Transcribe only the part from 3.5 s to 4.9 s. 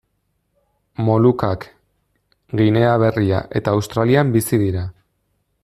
eta Australian bizi dira.